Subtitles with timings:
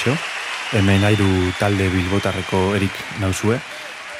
[0.00, 0.16] kaixo.
[0.72, 1.28] Hemen airu
[1.58, 3.58] talde bilbotarreko erik nauzue.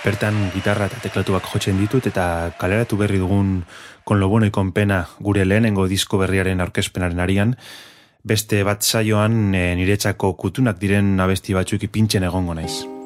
[0.05, 3.65] Bertan gitarra eta teklatuak jotzen ditut eta kaleratu berri dugun
[4.05, 7.57] kon lobono ikon pena gure lehenengo disko berriaren aurkezpenaren arian.
[8.25, 13.00] Beste bat saioan e, niretzako kutunak diren abesti batzuk ipintzen egongo naiz.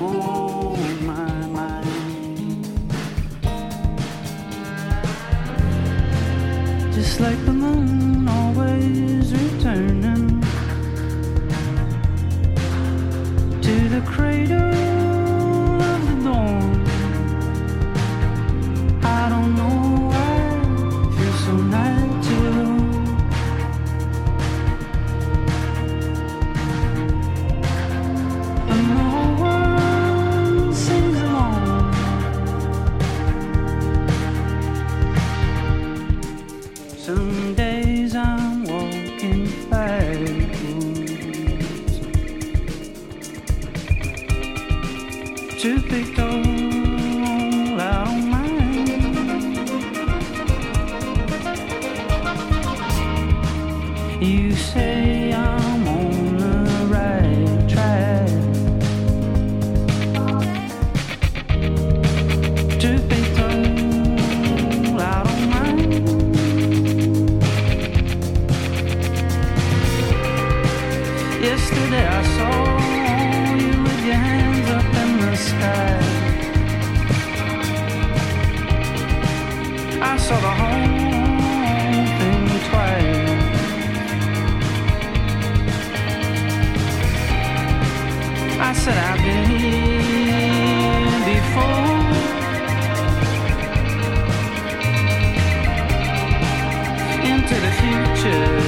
[0.00, 1.86] on my mind.
[6.92, 7.38] Just like
[98.24, 98.63] should.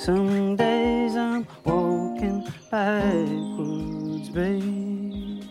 [0.00, 5.44] Some days I'm walking backwards, babe.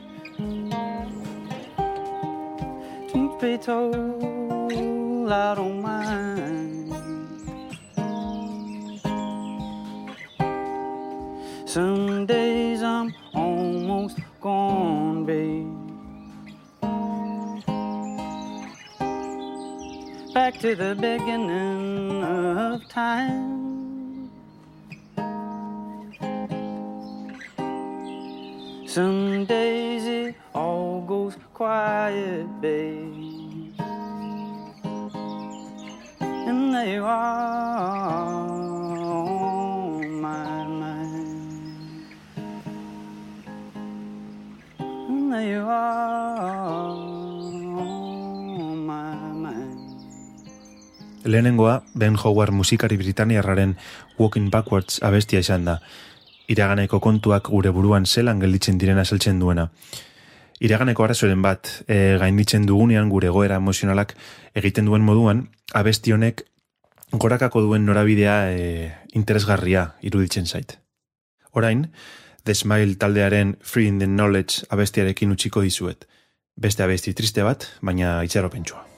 [3.12, 6.90] Truth be told, I don't mind.
[11.70, 15.68] Some days I'm almost gone, babe.
[20.34, 21.79] Back to the beginning
[51.40, 53.78] Lehenengoa, Ben Howard musikari britaniarraren
[54.18, 55.80] Walking Backwards abestia izan da
[56.50, 59.70] iraganeko kontuak gure buruan zelan gelditzen direna saltzen duena.
[60.60, 64.16] Iraganeko arazoren bat, e, gainditzen dugunean gure goera emozionalak
[64.60, 66.44] egiten duen moduan, abesti honek
[67.14, 70.80] gorakako duen norabidea e, interesgarria iruditzen zait.
[71.54, 71.88] Orain,
[72.44, 76.08] The Smile taldearen Free in the Knowledge abestiarekin utziko dizuet.
[76.60, 78.89] Beste abesti triste bat, baina itxaropentsua.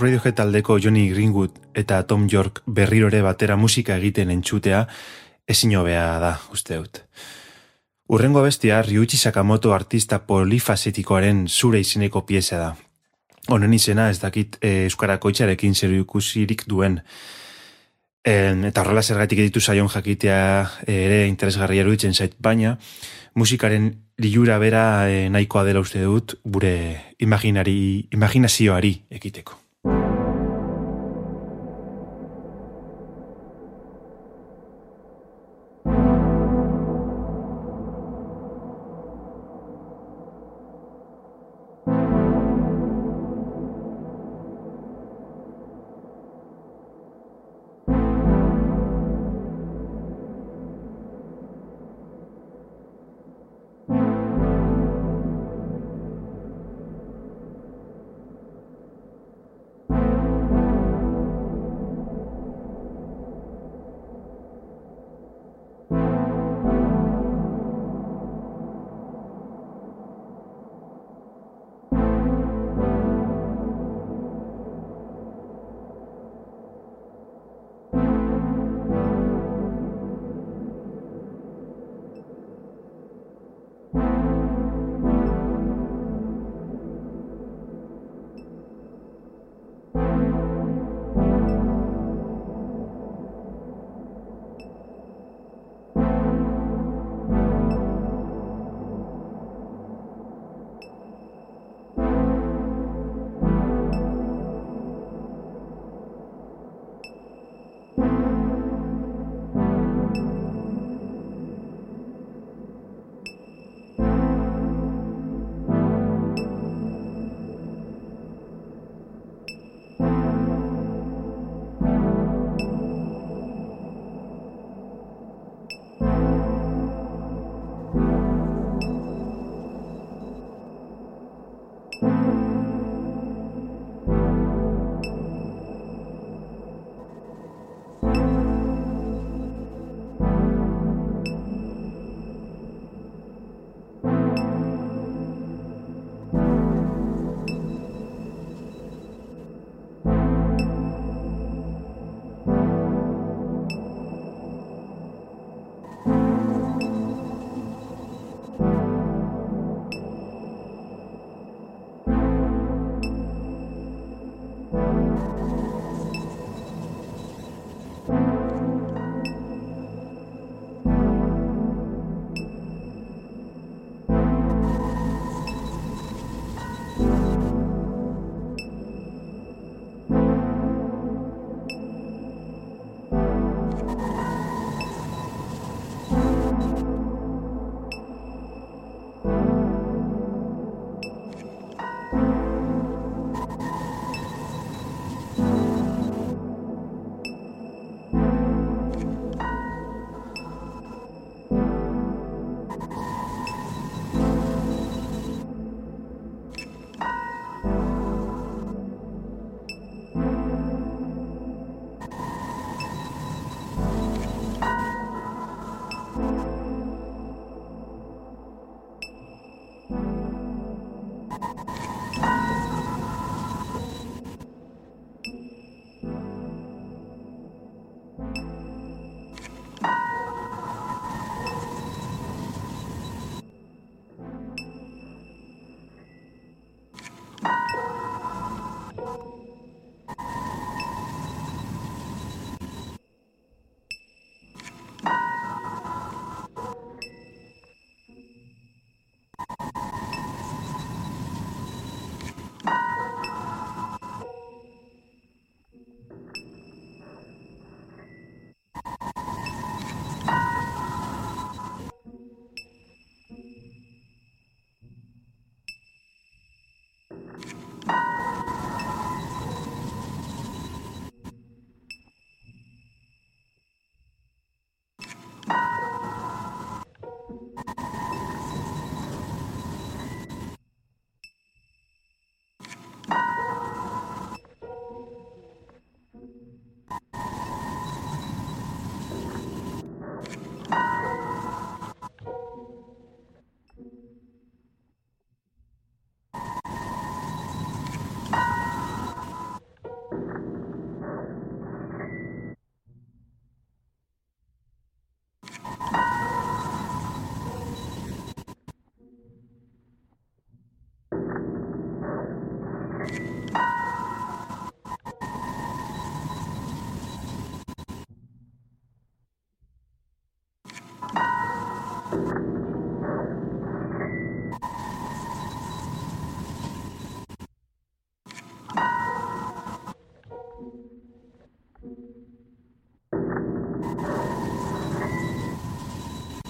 [0.00, 4.86] Radiohead taldeko Johnny Greenwood eta Tom York berrirore batera musika egiten entxutea
[5.48, 7.02] ezin hobea da, uste dut.
[8.08, 12.70] Urrengo bestia Ryuichi Sakamoto artista polifasetikoaren zure izeneko pieza da.
[13.52, 17.00] Honen izena ez dakit e, Euskarako itxarekin zer ikusirik duen.
[18.24, 20.42] En, eta horrela zergatik ditu zaion jakitea
[20.88, 22.78] ere interesgarria eruditzen zait, baina
[23.34, 26.76] musikaren liura bera e, nahikoa dela uste dut gure
[27.18, 29.59] imaginari, imaginazioari ekiteko.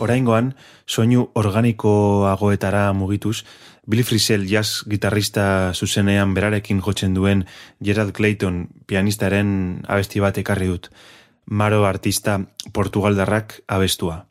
[0.00, 0.54] Oraingoan,
[0.86, 3.44] soinu organikoagoetara mugituz,
[3.86, 7.46] Billy Frisell jazz gitarrista zuzenean berarekin jotzen duen
[7.84, 9.50] Gerard Clayton pianistaren
[9.88, 10.90] abesti bat ekarri dut.
[11.46, 12.38] Maro artista
[12.72, 14.26] Portugaldarrak abestua.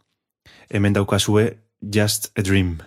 [0.69, 2.77] Hemen daukazue Just a Dream.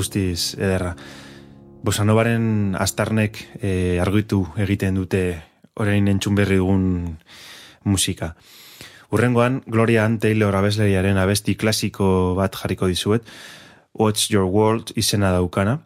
[0.00, 0.94] Guztiz ederra.
[1.84, 5.22] Bosanovaren astarnek e, argitu egiten dute
[5.80, 7.18] orain entzun berri dugun
[7.84, 8.34] musika.
[9.10, 13.26] Urrengoan, Gloria Ann Taylor abesleriaren abesti klasiko bat jarriko dizuet,
[13.92, 15.80] What's Your World izena daukana.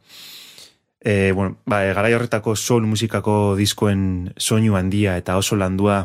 [1.00, 6.04] E, bueno, ba, e, garai horretako soul musikako diskoen soinu handia eta oso landua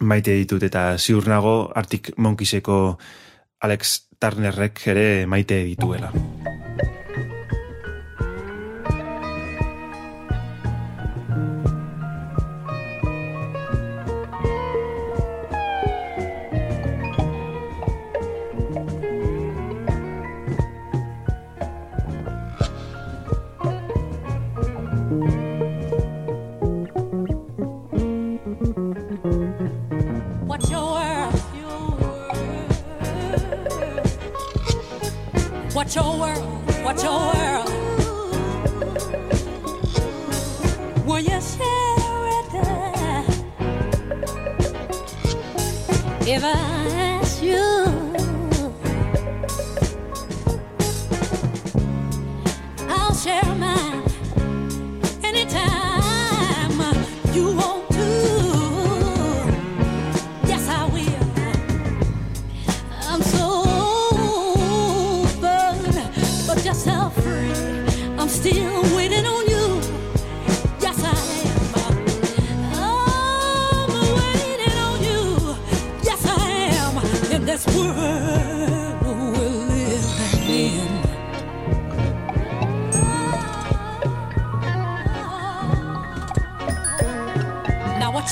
[0.00, 2.98] maite ditut eta ziur nago Arctic Monkeyseko
[3.60, 6.12] Alex Turnerrek ere maite dituela.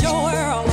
[0.02, 0.67] your world.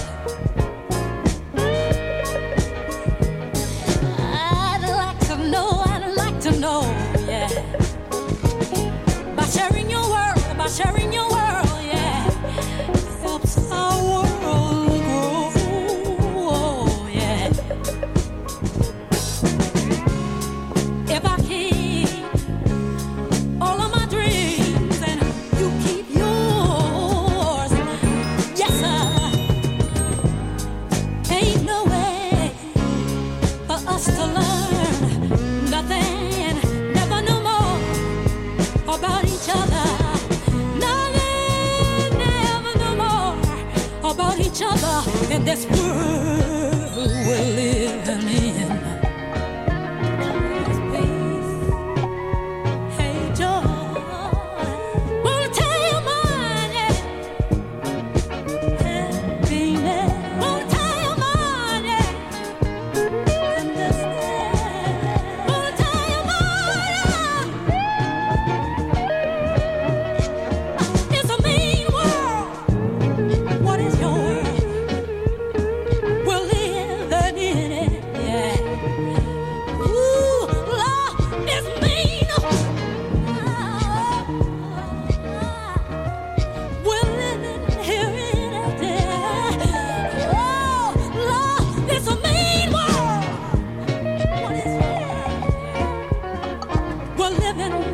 [97.57, 97.84] than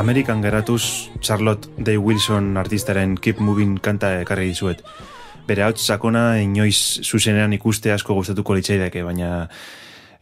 [0.00, 4.80] Amerikan geratuz Charlotte Day Wilson artistaren Keep Moving kanta ekarri dizuet.
[5.44, 9.44] Bere hau sakona inoiz zuzenean ikuste asko gustatuko litzaidake, baina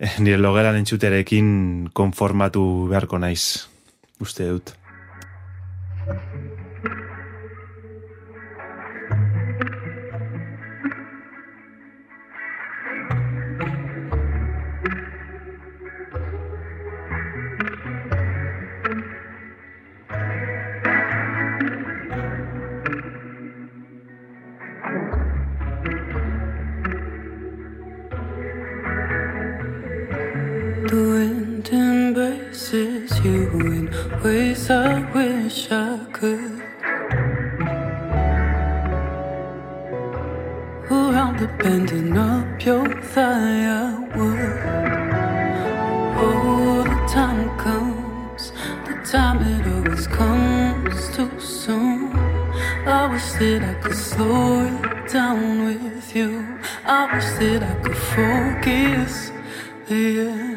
[0.00, 3.68] eh, nire logelan entzuterekin konformatu beharko naiz,
[4.18, 4.74] uste dut.
[34.22, 36.62] ways I wish I could.
[40.90, 44.58] Around the bending up your thigh, I would.
[46.20, 48.52] Oh, the time comes,
[48.86, 52.12] the time it always comes too soon.
[52.86, 56.58] I wish that I could slow it down with you.
[56.84, 59.30] I wish that I could focus.
[59.88, 60.47] Yeah.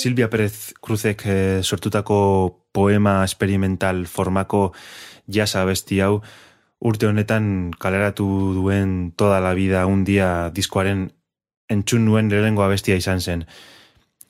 [0.00, 4.72] Silvia Perez Cruzek eh, sortutako poema experimental formako
[5.28, 6.22] jasa abesti hau
[6.80, 8.26] urte honetan kaleratu
[8.56, 11.10] duen toda la vida un dia diskoaren
[11.68, 13.44] entzun nuen lehenengo abestia izan zen.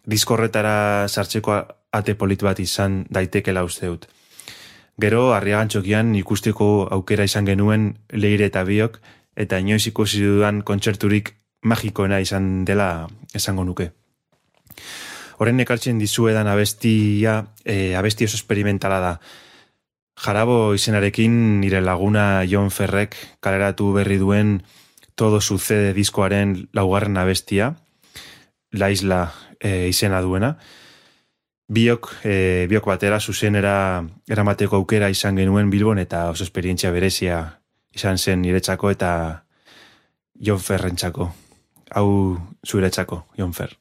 [0.04, 1.54] Diskorretara sartzeko
[1.92, 4.08] ate polit bat izan daitekela uste dut.
[5.00, 8.98] Gero, arriagantxokian ikusteko aukera izan genuen leire eta biok,
[9.36, 13.92] eta inoiz ikusi dudan kontzerturik magikoena izan dela esango nuke.
[15.41, 19.12] Horren ekartzen dizuedan abestia, e, abesti oso experimentala da.
[20.20, 24.59] Jarabo izenarekin nire laguna Jon Ferrek kaleratu berri duen
[25.16, 27.72] todo sucede diskoaren laugarren abestia,
[28.72, 30.59] La Isla e, izena duena.
[31.72, 37.43] Biok, e, biok batera zuzenera eramateko aukera izan genuen Bilbon eta oso esperientzia berezia
[37.97, 39.12] izan zen niretzako eta
[40.34, 41.32] Jon Ferrentzako.
[41.97, 42.11] Hau
[42.66, 43.80] zuretzako, Jon Fer.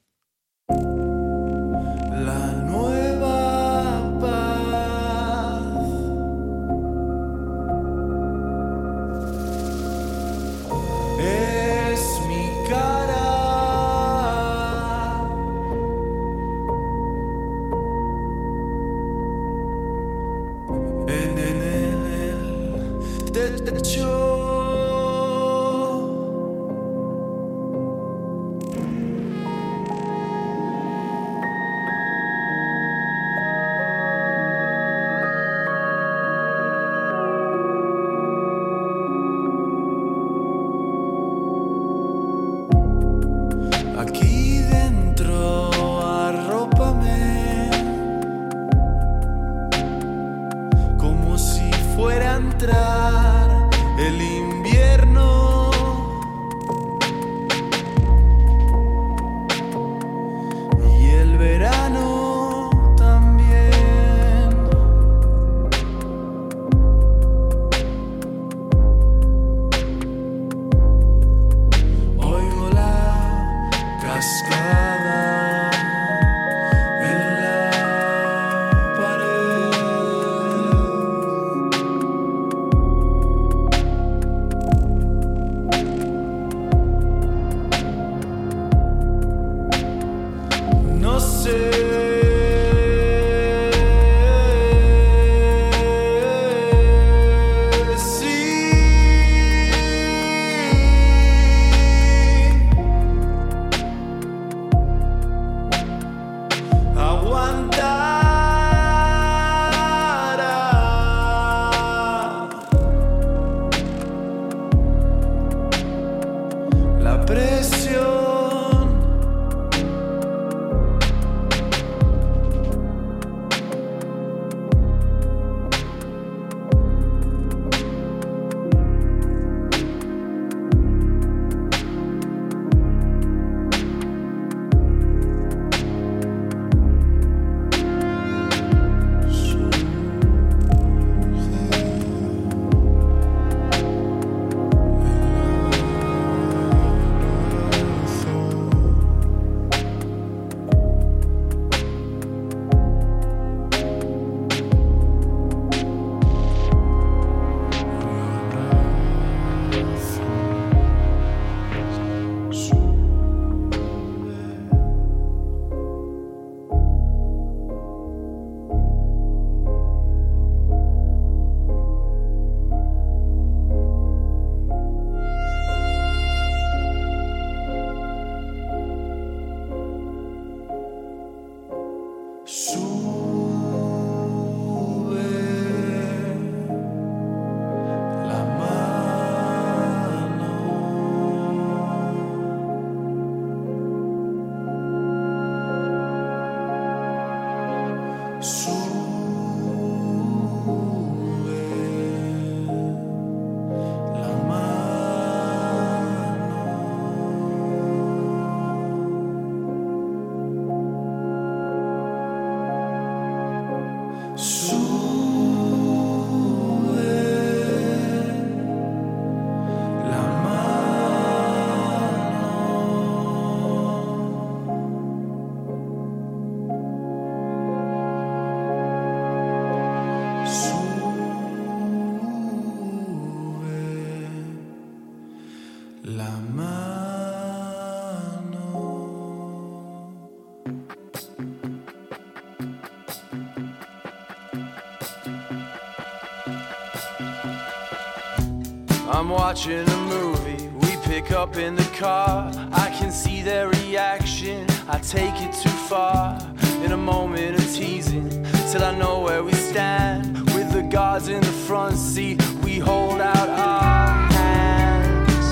[249.30, 252.52] Watching a movie, we pick up in the car.
[252.72, 256.40] I can see their reaction, I take it too far.
[256.84, 258.30] In a moment of teasing,
[258.72, 260.36] till I know where we stand.
[260.54, 265.46] With the guards in the front seat, we hold out our hands.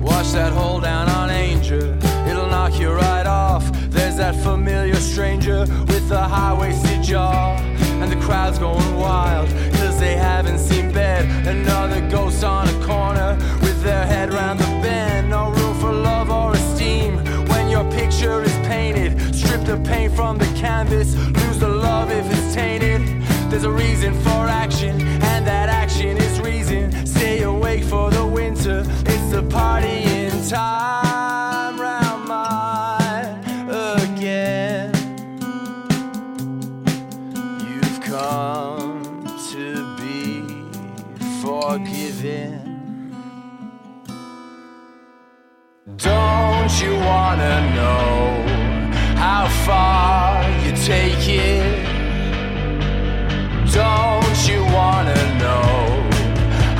[0.00, 0.97] Watch that hold down
[4.32, 7.56] that familiar stranger with the high waisted jaw.
[8.00, 9.48] And the crowd's going wild,
[9.78, 11.24] cause they haven't seen bed.
[11.46, 15.30] Another ghost on a corner with their head round the bend.
[15.30, 17.16] No room for love or esteem
[17.48, 19.34] when your picture is painted.
[19.34, 23.00] Strip the paint from the canvas, lose the love if it's tainted.
[23.50, 25.00] There's a reason for action,
[25.32, 27.06] and that action is reason.
[27.06, 31.07] Stay awake for the winter, it's the party in time.
[47.08, 48.42] Wanna know
[49.16, 51.84] how far you take it?
[53.72, 55.76] Don't you wanna know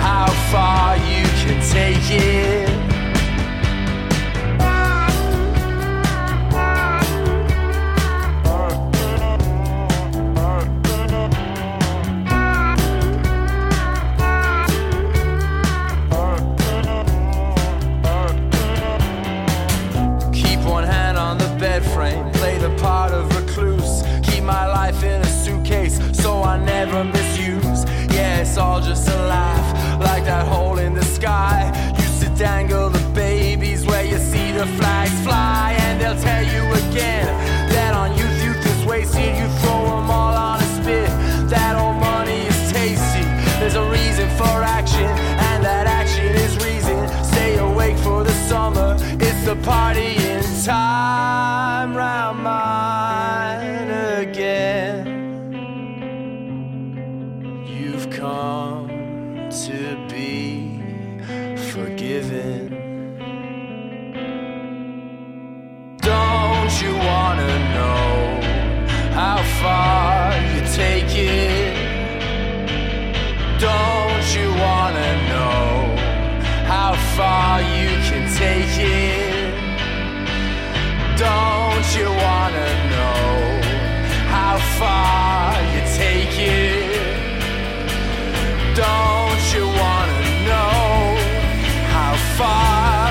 [0.07, 2.68] how far you can take it?
[22.81, 24.03] Part of recluse.
[24.22, 27.85] Keep my life in a suitcase so I never misuse.
[28.14, 31.72] Yeah, it's all just a laugh, like that hole in the sky.
[31.99, 34.97] Used to dangle the babies where you see the flags
[84.79, 86.87] far you take it?
[88.79, 91.18] Don't you wanna know
[91.95, 93.11] how far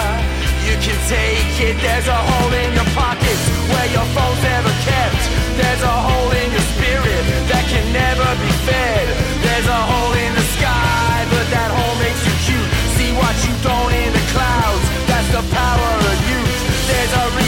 [0.64, 1.76] you can take it?
[1.84, 5.24] There's a hole in your pockets where your phone's never kept.
[5.60, 9.06] There's a hole in your spirit that can never be fed.
[9.44, 12.70] There's a hole in the sky, but that hole makes you cute.
[12.96, 14.86] See what you don't in the clouds.
[15.10, 16.58] That's the power of youth.
[16.88, 17.47] There's a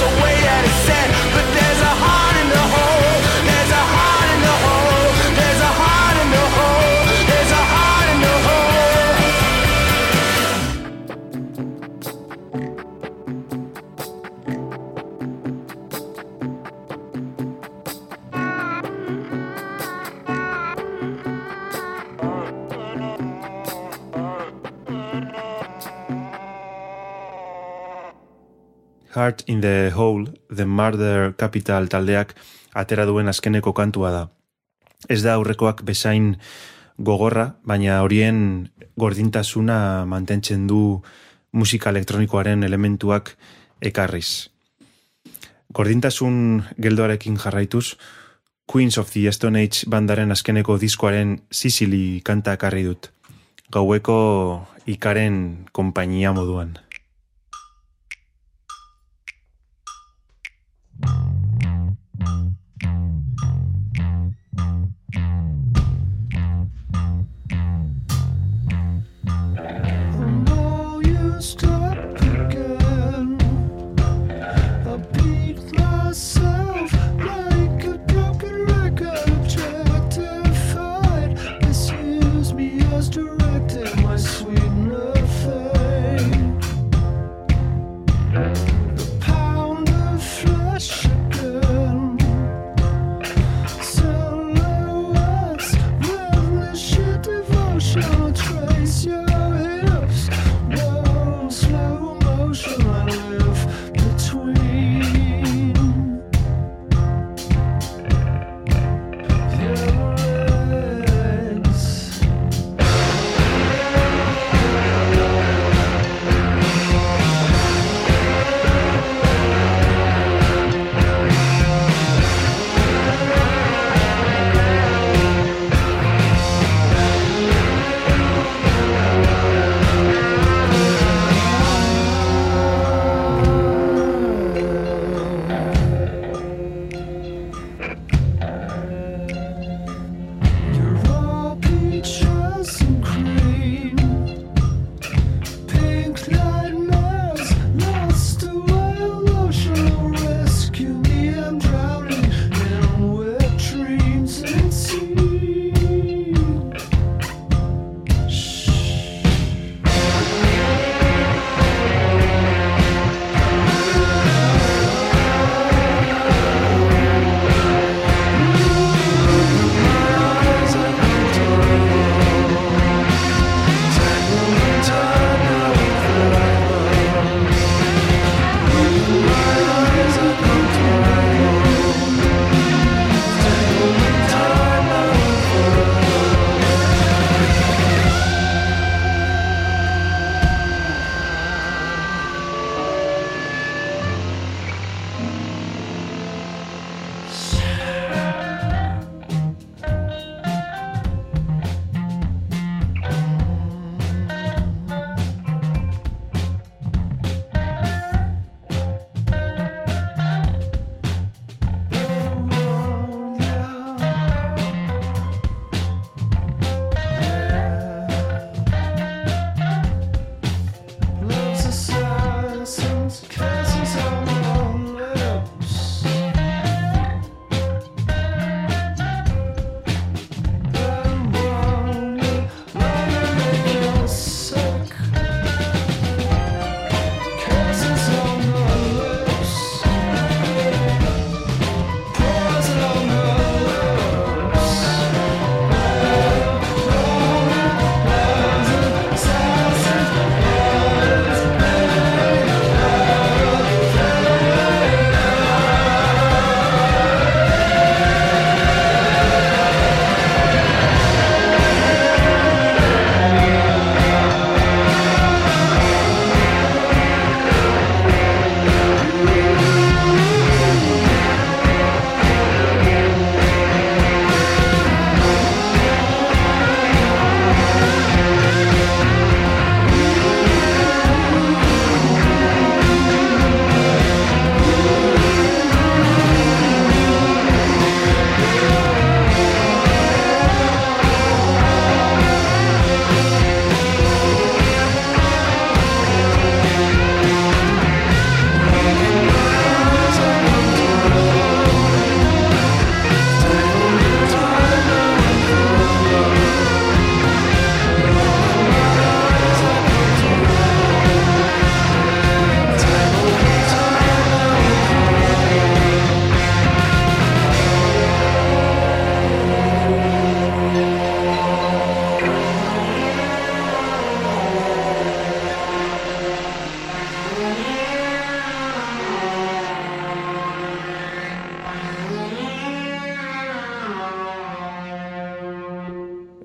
[0.00, 0.99] the way that it's said.
[29.14, 32.36] Heart in the Hole, The Murder Capital taldeak
[32.78, 34.22] atera duen azkeneko kantua da.
[35.08, 36.36] Ez da aurrekoak bezain
[36.98, 41.00] gogorra, baina horien gordintasuna mantentzen du
[41.52, 43.34] musika elektronikoaren elementuak
[43.82, 44.50] ekarriz.
[45.74, 47.96] Gordintasun geldoarekin jarraituz,
[48.70, 53.10] Queens of the Stone Age bandaren azkeneko diskoaren Sicily kanta ekarri dut.
[53.74, 56.76] Gaueko ikaren konpainia moduan.
[61.02, 61.39] you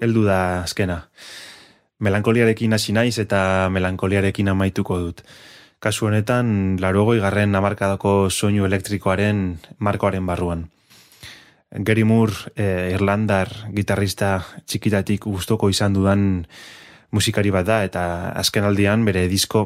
[0.05, 1.01] heldu da azkena.
[2.05, 5.25] Melankoliarekin hasi naiz eta melankoliarekin amaituko dut.
[5.79, 9.43] Kasu honetan, larogoi garren amarkadako soinu elektrikoaren
[9.79, 10.65] markoaren barruan.
[11.85, 16.45] Gary Moore, eh, Irlandar gitarrista txikitatik gustoko izan dudan
[17.11, 19.65] musikari bat da, eta azken aldian bere disko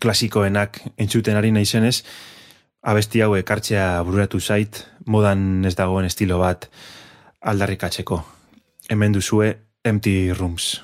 [0.00, 2.02] klasikoenak entzuten ari naizenez,
[2.82, 6.68] abesti hau ekartzea bururatu zait, modan ez dagoen estilo bat
[7.40, 8.39] aldarrikatzeko.
[8.90, 10.82] Hemen duzue Empty Rooms.